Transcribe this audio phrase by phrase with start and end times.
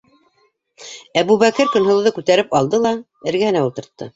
[1.21, 2.97] -Әбүбәкер Көнһылыуҙы күтәреп алды ла
[3.33, 4.09] эргәһенә ултыртты.